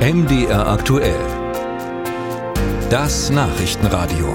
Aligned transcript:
MDR 0.00 0.66
aktuell. 0.66 1.20
Das 2.88 3.28
Nachrichtenradio. 3.28 4.32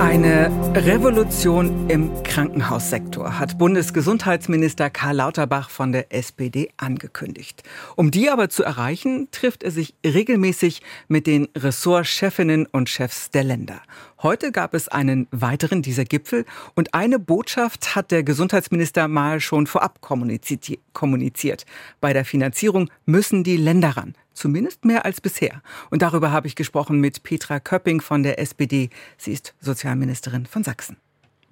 Eine 0.00 0.50
Revolution 0.74 1.88
im 1.88 2.10
Krankenhaussektor 2.24 3.38
hat 3.38 3.58
Bundesgesundheitsminister 3.58 4.90
Karl 4.90 5.16
Lauterbach 5.16 5.70
von 5.70 5.92
der 5.92 6.12
SPD 6.12 6.70
angekündigt. 6.78 7.62
Um 7.94 8.10
die 8.10 8.28
aber 8.28 8.48
zu 8.48 8.64
erreichen, 8.64 9.28
trifft 9.30 9.62
er 9.62 9.70
sich 9.70 9.94
regelmäßig 10.04 10.82
mit 11.06 11.28
den 11.28 11.46
Ressortchefinnen 11.56 12.66
und 12.66 12.88
Chefs 12.88 13.30
der 13.30 13.44
Länder. 13.44 13.80
Heute 14.26 14.50
gab 14.50 14.74
es 14.74 14.88
einen 14.88 15.28
weiteren 15.30 15.82
dieser 15.82 16.04
Gipfel 16.04 16.46
und 16.74 16.94
eine 16.94 17.20
Botschaft 17.20 17.94
hat 17.94 18.10
der 18.10 18.24
Gesundheitsminister 18.24 19.06
mal 19.06 19.38
schon 19.38 19.68
vorab 19.68 20.00
kommuniziert. 20.00 21.64
Bei 22.00 22.12
der 22.12 22.24
Finanzierung 22.24 22.90
müssen 23.04 23.44
die 23.44 23.56
Länder 23.56 23.90
ran. 23.90 24.16
Zumindest 24.32 24.84
mehr 24.84 25.04
als 25.04 25.20
bisher. 25.20 25.62
Und 25.92 26.02
darüber 26.02 26.32
habe 26.32 26.48
ich 26.48 26.56
gesprochen 26.56 27.00
mit 27.00 27.22
Petra 27.22 27.60
Köpping 27.60 28.00
von 28.00 28.24
der 28.24 28.40
SPD. 28.40 28.90
Sie 29.16 29.32
ist 29.32 29.54
Sozialministerin 29.60 30.46
von 30.46 30.64
Sachsen. 30.64 30.96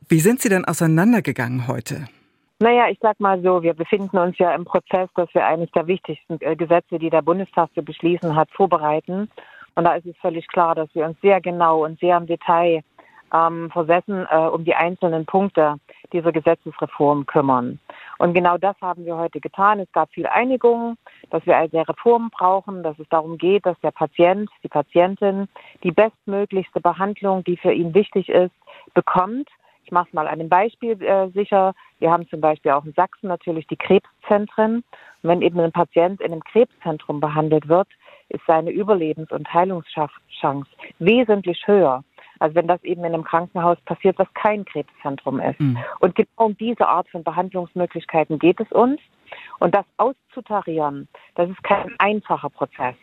Wie 0.09 0.19
sind 0.19 0.41
Sie 0.41 0.49
denn 0.49 0.65
auseinandergegangen 0.65 1.69
heute? 1.69 2.09
Naja, 2.59 2.89
ich 2.91 2.99
sag 3.01 3.21
mal 3.21 3.41
so, 3.41 3.63
wir 3.63 3.75
befinden 3.75 4.19
uns 4.19 4.37
ja 4.39 4.53
im 4.53 4.65
Prozess, 4.65 5.09
dass 5.15 5.33
wir 5.33 5.47
eines 5.47 5.71
der 5.71 5.87
wichtigsten 5.87 6.39
äh, 6.41 6.57
Gesetze, 6.57 6.99
die 6.99 7.11
der 7.11 7.23
Bundestag 7.23 7.73
zu 7.75 7.85
beschließen 7.85 8.35
hat, 8.35 8.51
vorbereiten. 8.51 9.31
Und 9.75 9.85
da 9.85 9.95
ist 9.95 10.07
es 10.07 10.17
völlig 10.19 10.47
klar, 10.49 10.75
dass 10.75 10.89
wir 10.95 11.07
uns 11.07 11.21
sehr 11.21 11.41
genau 11.41 11.85
und 11.85 11.99
sehr 11.99 12.17
im 12.17 12.27
Detail 12.27 12.83
ähm, 13.33 13.71
versessen 13.71 14.27
äh, 14.31 14.37
um 14.37 14.65
die 14.65 14.75
einzelnen 14.75 15.27
Punkte 15.27 15.77
dieser 16.13 16.33
Gesetzesreform 16.33 17.27
kümmern. 17.27 17.81
Und 18.19 18.35
genau 18.35 18.57
das 18.57 18.77
haben 18.81 19.05
wir 19.05 19.17
heute 19.17 19.41
getan. 19.41 19.81
Es 19.81 19.91
gab 19.93 20.11
viel 20.13 20.27
Einigung, 20.27 20.97
dass 21.31 21.45
wir 21.45 21.57
also 21.57 21.81
Reformen 21.81 22.31
brauchen, 22.31 22.83
dass 22.83 22.99
es 22.99 23.09
darum 23.09 23.37
geht, 23.37 23.67
dass 23.67 23.79
der 23.81 23.91
Patient, 23.91 24.49
die 24.63 24.69
Patientin 24.69 25.49
die 25.83 25.91
bestmöglichste 25.91 26.81
Behandlung, 26.81 27.43
die 27.45 27.57
für 27.57 27.73
ihn 27.73 27.93
wichtig 27.95 28.29
ist, 28.29 28.55
bekommt. 28.95 29.49
Ich 29.85 29.91
mache 29.91 30.07
es 30.09 30.15
mal 30.15 30.27
an 30.27 30.35
einem 30.35 30.49
Beispiel 30.49 31.03
äh, 31.03 31.29
sicher. 31.31 31.75
Wir 31.99 32.11
haben 32.11 32.27
zum 32.29 32.41
Beispiel 32.41 32.73
auch 32.73 32.85
in 32.85 32.95
Sachsen 32.95 33.29
natürlich 33.29 33.67
die 33.67 33.77
Krebszentren. 33.77 34.77
Und 34.77 34.85
wenn 35.23 35.43
eben 35.43 35.61
ein 35.61 35.73
Patient 35.73 36.21
in 36.21 36.33
einem 36.33 36.45
Krebszentrum 36.45 37.21
behandelt 37.21 37.69
wird, 37.69 37.89
ist 38.29 38.43
seine 38.47 38.71
Überlebens- 38.71 39.33
und 39.33 39.53
Heilungschance 39.53 40.71
wesentlich 40.99 41.67
höher, 41.67 42.03
also 42.41 42.55
wenn 42.55 42.67
das 42.67 42.83
eben 42.85 43.05
in 43.05 43.15
einem 43.15 43.25
Krankenhaus 43.25 43.81
passiert, 43.83 44.19
was 44.19 44.33
kein 44.35 44.65
Krebszentrum 44.65 45.41
ist. 45.41 45.61
Mhm. 45.61 45.79
Und 46.01 46.15
genau 46.15 46.29
um 46.37 46.57
diese 46.57 46.87
Art 46.87 47.09
von 47.09 47.23
Behandlungsmöglichkeiten 47.23 48.39
geht 48.39 48.61
es 48.61 48.71
uns. 48.73 49.01
Und 49.59 49.75
das 49.75 49.85
auszutarieren, 49.97 51.09
das 51.35 51.51
ist 51.51 51.63
kein 51.65 51.95
einfacher 51.99 52.51
Prozess. 52.51 52.95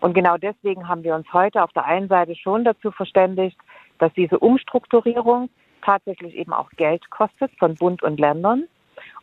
Und 0.00 0.14
genau 0.14 0.36
deswegen 0.36 0.88
haben 0.88 1.02
wir 1.02 1.14
uns 1.14 1.32
heute 1.32 1.62
auf 1.62 1.72
der 1.72 1.84
einen 1.84 2.08
Seite 2.08 2.34
schon 2.34 2.64
dazu 2.64 2.90
verständigt, 2.90 3.56
dass 3.98 4.12
diese 4.14 4.38
Umstrukturierung 4.38 5.48
tatsächlich 5.82 6.34
eben 6.34 6.52
auch 6.52 6.70
Geld 6.76 7.08
kostet 7.10 7.50
von 7.58 7.74
Bund 7.74 8.02
und 8.02 8.18
Ländern. 8.18 8.64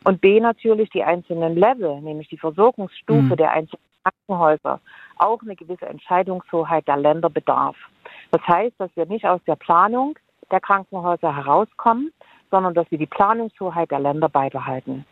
Und 0.04 0.20
B 0.20 0.40
natürlich 0.40 0.88
die 0.90 1.04
einzelnen 1.04 1.56
Level, 1.56 2.00
nämlich 2.00 2.28
die 2.28 2.38
Versorgungsstufe 2.38 3.20
mhm. 3.20 3.36
der 3.36 3.50
einzelnen 3.52 3.82
Krankenhäuser, 4.06 4.80
auch 5.18 5.40
eine 5.42 5.56
gewisse 5.56 5.86
Entscheidungshoheit 5.86 6.86
der 6.86 6.96
Länder 6.96 7.30
bedarf. 7.30 7.76
Das 8.30 8.42
heißt, 8.46 8.74
dass 8.78 8.90
wir 8.94 9.06
nicht 9.06 9.26
aus 9.26 9.40
der 9.46 9.56
Planung 9.56 10.18
der 10.50 10.60
Krankenhäuser 10.60 11.34
herauskommen, 11.34 12.12
sondern 12.50 12.74
dass 12.74 12.90
wir 12.90 12.98
die 12.98 13.06
Planungshoheit 13.06 13.90
der 13.90 14.00
Länder 14.00 14.28
beibehalten. 14.28 15.04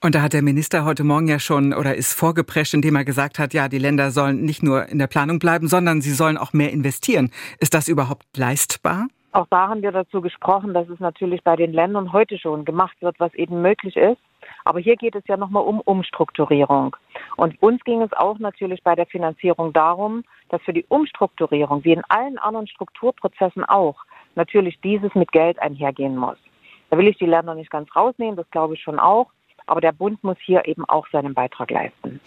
Und 0.00 0.14
da 0.14 0.22
hat 0.22 0.32
der 0.32 0.42
Minister 0.42 0.84
heute 0.84 1.02
Morgen 1.02 1.26
ja 1.26 1.40
schon 1.40 1.74
oder 1.74 1.96
ist 1.96 2.14
vorgeprescht, 2.14 2.72
indem 2.72 2.94
er 2.94 3.04
gesagt 3.04 3.38
hat, 3.40 3.52
ja, 3.52 3.68
die 3.68 3.78
Länder 3.78 4.12
sollen 4.12 4.44
nicht 4.44 4.62
nur 4.62 4.88
in 4.88 4.98
der 4.98 5.08
Planung 5.08 5.40
bleiben, 5.40 5.66
sondern 5.66 6.00
sie 6.00 6.12
sollen 6.12 6.38
auch 6.38 6.52
mehr 6.52 6.72
investieren. 6.72 7.32
Ist 7.58 7.74
das 7.74 7.88
überhaupt 7.88 8.24
leistbar? 8.36 9.08
Auch 9.32 9.46
da 9.50 9.68
haben 9.68 9.82
wir 9.82 9.92
dazu 9.92 10.20
gesprochen, 10.20 10.72
dass 10.72 10.88
es 10.88 11.00
natürlich 11.00 11.42
bei 11.42 11.56
den 11.56 11.72
Ländern 11.72 12.12
heute 12.12 12.38
schon 12.38 12.64
gemacht 12.64 12.96
wird, 13.00 13.18
was 13.18 13.34
eben 13.34 13.60
möglich 13.60 13.96
ist. 13.96 14.20
Aber 14.68 14.80
hier 14.80 14.96
geht 14.96 15.14
es 15.14 15.26
ja 15.26 15.38
nochmal 15.38 15.62
um 15.62 15.80
Umstrukturierung. 15.80 16.94
Und 17.36 17.62
uns 17.62 17.82
ging 17.84 18.02
es 18.02 18.12
auch 18.12 18.38
natürlich 18.38 18.82
bei 18.82 18.94
der 18.94 19.06
Finanzierung 19.06 19.72
darum, 19.72 20.24
dass 20.50 20.60
für 20.60 20.74
die 20.74 20.84
Umstrukturierung, 20.88 21.84
wie 21.84 21.92
in 21.92 22.02
allen 22.10 22.36
anderen 22.36 22.66
Strukturprozessen 22.66 23.64
auch, 23.64 23.96
natürlich 24.34 24.78
dieses 24.82 25.14
mit 25.14 25.32
Geld 25.32 25.58
einhergehen 25.58 26.18
muss. 26.18 26.36
Da 26.90 26.98
will 26.98 27.08
ich 27.08 27.16
die 27.16 27.24
Länder 27.24 27.54
nicht 27.54 27.70
ganz 27.70 27.88
rausnehmen, 27.96 28.36
das 28.36 28.50
glaube 28.50 28.74
ich 28.74 28.82
schon 28.82 28.98
auch. 28.98 29.30
Aber 29.64 29.80
der 29.80 29.92
Bund 29.92 30.22
muss 30.22 30.36
hier 30.44 30.68
eben 30.68 30.84
auch 30.84 31.06
seinen 31.10 31.32
Beitrag 31.32 31.70
leisten. 31.70 32.20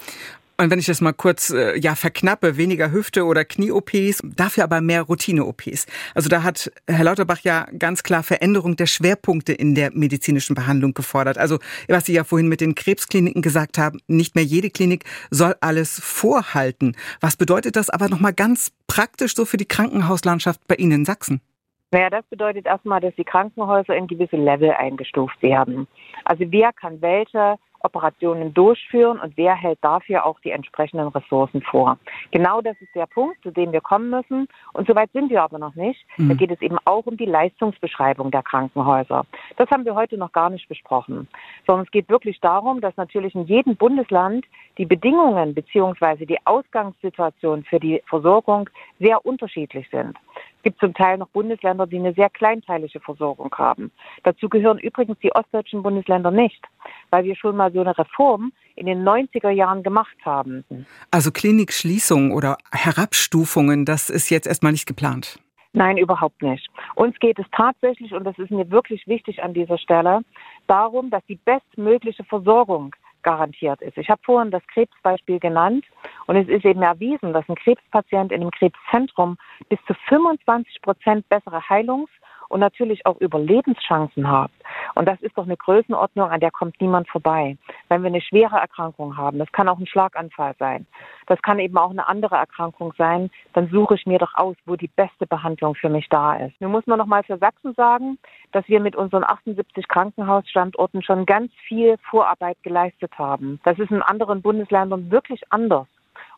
Und 0.62 0.70
wenn 0.70 0.78
ich 0.78 0.86
das 0.86 1.02
mal 1.02 1.12
kurz 1.12 1.50
äh, 1.50 1.76
ja 1.80 1.96
verknappe, 1.96 2.56
weniger 2.56 2.92
Hüfte 2.92 3.26
oder 3.26 3.44
Knie-OPs, 3.44 4.22
dafür 4.36 4.66
aber 4.66 4.80
mehr 4.80 5.02
Routine-OPs. 5.02 5.88
Also 6.14 6.30
da 6.30 6.44
hat 6.44 6.72
Herr 6.86 7.04
Lauterbach 7.04 7.40
ja 7.40 7.66
ganz 7.80 8.04
klar 8.04 8.22
Veränderung 8.22 8.76
der 8.76 8.86
Schwerpunkte 8.86 9.54
in 9.54 9.74
der 9.74 9.90
medizinischen 9.92 10.54
Behandlung 10.54 10.94
gefordert. 10.94 11.40
Also 11.40 11.58
was 11.88 12.06
Sie 12.06 12.14
ja 12.14 12.24
vorhin 12.24 12.48
mit 12.48 12.62
den 12.62 12.76
Krebskliniken 12.76 13.42
gesagt 13.42 13.80
haben, 13.80 14.02
nicht 14.06 14.36
mehr 14.36 14.44
jede 14.44 14.70
Klinik 14.70 15.06
soll 15.32 15.56
alles 15.62 16.00
vorhalten. 16.00 16.96
Was 17.22 17.38
bedeutet 17.38 17.76
das 17.76 17.90
aber 17.90 18.08
nochmal 18.08 18.34
ganz 18.34 18.72
praktisch 18.86 19.34
so 19.34 19.46
für 19.46 19.58
die 19.58 19.68
Krankenhauslandschaft 19.68 20.62
bei 20.68 20.76
Ihnen 20.76 20.92
in 20.92 21.06
Sachsen? 21.06 21.42
Naja, 21.90 22.12
das 22.12 22.26
bedeutet 22.28 22.68
erstmal, 22.68 23.02
dass 23.02 23.16
die 23.16 23.24
Krankenhäuser 23.24 23.96
in 23.96 24.06
gewisse 24.06 24.38
Level 24.38 24.70
eingestuft 24.70 25.42
werden. 25.42 25.88
Also 26.24 26.46
wer 26.50 26.72
kann 26.72 27.02
welche 27.02 27.56
Operationen 27.84 28.54
durchführen 28.54 29.20
und 29.20 29.36
wer 29.38 29.56
hält 29.56 29.80
dafür 29.82 30.26
auch 30.26 30.40
die 30.42 30.52
entsprechenden 30.52 31.08
Ressourcen 31.10 31.62
vor. 31.62 31.98
Genau 32.32 32.62
das 32.62 32.76
ist 32.82 32.94
der 32.96 33.06
Punkt, 33.06 33.42
zu 33.44 33.52
dem 33.52 33.72
wir 33.72 33.82
kommen 33.82 34.10
müssen. 34.10 34.48
Und 34.74 34.88
soweit 34.88 35.12
sind 35.12 35.30
wir 35.30 35.44
aber 35.44 35.60
noch 35.60 35.76
nicht. 35.76 36.06
Mhm. 36.18 36.30
Da 36.30 36.36
geht 36.36 36.52
es 36.52 36.62
eben 36.62 36.78
auch 36.86 37.06
um 37.06 37.18
die 37.18 37.26
Leistungsbeschreibung 37.26 38.32
der 38.32 38.44
Krankenhäuser. 38.44 39.26
Das 39.58 39.70
haben 39.70 39.86
wir 39.86 39.96
heute 39.96 40.18
noch 40.18 40.32
gar 40.32 40.50
nicht 40.50 40.68
besprochen, 40.68 41.28
sondern 41.68 41.86
es 41.86 41.92
geht 41.92 42.10
wirklich 42.10 42.40
darum, 42.40 42.82
dass 42.82 42.96
natürlich 42.98 43.36
in 43.36 43.46
jedem 43.46 43.76
Bundesland 43.76 44.46
die 44.78 44.86
Bedingungen 44.86 45.54
bzw. 45.54 46.26
die 46.26 46.38
Ausgangssituation 46.46 47.64
für 47.64 47.80
die 47.80 48.02
Versorgung 48.08 48.70
sehr 49.00 49.26
unterschiedlich 49.26 49.90
sind. 49.90 50.18
Es 50.62 50.64
gibt 50.64 50.80
zum 50.80 50.94
Teil 50.94 51.18
noch 51.18 51.30
Bundesländer, 51.30 51.88
die 51.88 51.98
eine 51.98 52.14
sehr 52.14 52.30
kleinteilige 52.30 53.00
Versorgung 53.00 53.52
haben. 53.58 53.92
Dazu 54.22 54.48
gehören 54.48 54.78
übrigens 54.78 55.18
die 55.18 55.34
ostdeutschen 55.34 55.82
Bundesländer 55.82 56.30
nicht, 56.30 56.64
weil 57.10 57.24
wir 57.24 57.36
schon 57.36 57.56
mal 57.58 57.74
so 57.74 57.82
eine 57.82 57.98
Reform 57.98 58.52
in 58.76 58.86
den 58.86 59.04
90er 59.04 59.50
Jahren 59.50 59.82
gemacht 59.82 60.16
haben. 60.24 60.64
Also 61.10 61.32
Klinikschließungen 61.32 62.32
oder 62.32 62.58
Herabstufungen, 62.72 63.86
das 63.86 64.12
ist 64.12 64.30
jetzt 64.30 64.46
erstmal 64.46 64.72
nicht 64.72 64.86
geplant. 64.86 65.40
Nein, 65.74 65.98
überhaupt 65.98 66.44
nicht. 66.44 66.70
Uns 66.94 67.18
geht 67.18 67.40
es 67.40 67.46
tatsächlich, 67.52 68.14
und 68.14 68.24
das 68.24 68.38
ist 68.38 68.52
mir 68.52 68.70
wirklich 68.70 69.08
wichtig 69.08 69.42
an 69.42 69.56
dieser 69.56 69.80
Stelle, 69.80 70.20
darum, 70.68 71.10
dass 71.10 71.26
die 71.26 71.40
bestmögliche 71.44 72.24
Versorgung 72.26 72.96
garantiert 73.24 73.82
ist. 73.82 73.98
Ich 73.98 74.10
habe 74.10 74.22
vorhin 74.24 74.52
das 74.52 74.66
Krebsbeispiel 74.68 75.40
genannt 75.40 75.86
und 76.28 76.36
es 76.36 76.48
ist 76.48 76.66
eben 76.66 76.82
erwiesen, 76.82 77.34
dass 77.34 77.48
ein 77.50 77.56
Krebspatient 77.56 78.32
in 78.32 78.42
einem 78.42 78.52
Krebszentrum 78.52 79.38
bis 79.70 79.80
zu 79.88 79.94
25 80.08 80.82
Prozent 80.82 81.28
bessere 81.30 81.62
Heilungs- 81.70 82.10
und 82.52 82.60
natürlich 82.60 83.06
auch 83.06 83.20
Überlebenschancen 83.20 84.30
hat. 84.30 84.52
Und 84.96 85.08
das 85.08 85.22
ist 85.22 85.38
doch 85.38 85.46
eine 85.46 85.58
Größenordnung, 85.58 86.30
an 86.30 86.40
der 86.40 86.52
kommt 86.52 86.80
niemand 86.82 87.08
vorbei. 87.08 87.58
Wenn 87.88 88.04
wir 88.04 88.10
eine 88.10 88.22
schwere 88.22 88.58
Erkrankung 88.58 89.18
haben, 89.18 89.40
das 89.40 89.52
kann 89.52 89.70
auch 89.70 89.80
ein 89.80 89.88
Schlaganfall 89.88 90.54
sein, 90.60 90.86
das 91.28 91.42
kann 91.42 91.60
eben 91.60 91.78
auch 91.78 91.92
eine 91.92 92.08
andere 92.08 92.36
Erkrankung 92.36 92.94
sein, 92.98 93.32
dann 93.54 93.70
suche 93.70 93.96
ich 93.96 94.06
mir 94.06 94.20
doch 94.20 94.34
aus, 94.36 94.56
wo 94.66 94.76
die 94.76 94.90
beste 94.90 95.26
Behandlung 95.26 95.76
für 95.76 95.90
mich 95.90 96.10
da 96.10 96.36
ist. 96.36 96.60
Nun 96.60 96.72
muss 96.72 96.86
man 96.88 97.00
noch 97.00 97.06
mal 97.06 97.24
für 97.24 97.38
Sachsen 97.38 97.74
sagen, 97.74 98.18
dass 98.52 98.68
wir 98.68 98.82
mit 98.82 98.96
unseren 98.96 99.24
78 99.24 99.88
Krankenhausstandorten 99.88 101.04
schon 101.04 101.26
ganz 101.26 101.52
viel 101.68 101.96
Vorarbeit 102.10 102.58
geleistet 102.64 103.18
haben. 103.18 103.60
Das 103.64 103.80
ist 103.80 103.92
in 103.92 104.02
anderen 104.02 104.42
Bundesländern 104.42 105.10
wirklich 105.10 105.42
anders. 105.50 105.88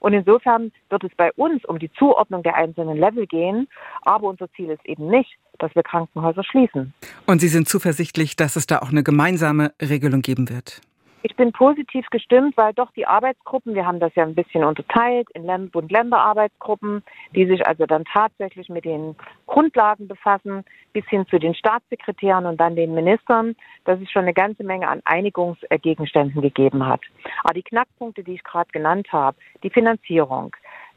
Und 0.04 0.12
insofern 0.12 0.74
wird 0.90 1.06
es 1.06 1.12
bei 1.16 1.32
uns 1.38 1.64
um 1.64 1.80
die 1.80 1.90
Zuordnung 1.94 2.44
der 2.44 2.56
einzelnen 2.56 2.98
Level 2.98 3.26
gehen. 3.26 3.70
Aber 4.02 4.28
unser 4.28 4.52
Ziel 4.52 4.70
ist 4.70 4.86
eben 4.86 5.08
nicht, 5.08 5.32
dass 5.60 5.74
wir 5.76 5.84
Krankenhäuser 5.84 6.44
schließen. 6.44 6.94
Und 7.26 7.40
Sie 7.40 7.48
sind 7.48 7.70
zuversichtlich, 7.70 8.36
dass 8.36 8.58
es 8.58 8.68
da 8.68 8.80
auch 8.80 8.90
eine 8.90 9.04
gemeinsame 9.04 9.72
Regelung 9.82 10.22
geben 10.22 10.50
wird? 10.50 10.82
Ich 11.26 11.38
bin 11.38 11.54
positiv 11.54 12.06
gestimmt, 12.10 12.58
weil 12.58 12.74
doch 12.74 12.92
die 12.92 13.08
Arbeitsgruppen, 13.08 13.76
wir 13.76 13.86
haben 13.86 14.02
das 14.02 14.14
ja 14.16 14.24
ein 14.24 14.36
bisschen 14.36 14.66
unterteilt 14.66 15.30
in 15.34 15.70
Bund-Länder-Arbeitsgruppen, 15.70 17.02
die 17.34 17.46
sich 17.46 17.66
also 17.66 17.86
dann 17.86 18.04
tatsächlich 18.04 18.68
mit 18.68 18.84
den 18.84 19.16
Grundlagen 19.48 20.10
befassen, 20.10 20.66
bis 20.92 21.06
hin 21.08 21.26
zu 21.30 21.40
den 21.40 21.56
Staatssekretären 21.56 22.46
und 22.46 22.58
dann 22.58 22.76
den 22.76 22.94
Ministern, 22.94 23.56
dass 23.86 24.02
es 24.02 24.12
schon 24.12 24.24
eine 24.24 24.34
ganze 24.34 24.66
Menge 24.66 24.90
an 24.90 25.02
Einigungsgegenständen 25.06 26.42
gegeben 26.42 26.86
hat. 26.86 27.00
Aber 27.46 27.54
die 27.54 27.64
Knackpunkte, 27.64 28.22
die 28.22 28.34
ich 28.34 28.44
gerade 28.44 28.70
genannt 28.74 29.08
habe, 29.14 29.38
die 29.64 29.70
Finanzierung, 29.70 30.54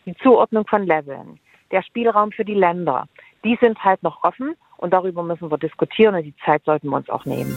die 0.06 0.17
Zuordnung 0.17 0.67
von 0.67 0.84
Leveln, 0.87 1.38
der 1.70 1.82
Spielraum 1.82 2.32
für 2.32 2.44
die 2.44 2.55
Länder, 2.55 3.06
die 3.44 3.56
sind 3.61 3.82
halt 3.84 4.02
noch 4.02 4.25
offen 4.25 4.56
und 4.76 4.93
darüber 4.93 5.22
müssen 5.22 5.52
wir 5.52 5.58
diskutieren 5.58 6.17
und 6.17 6.25
die 6.25 6.34
Zeit 6.44 6.64
sollten 6.64 6.88
wir 6.88 6.96
uns 6.96 7.08
auch 7.11 7.25
nehmen. 7.26 7.56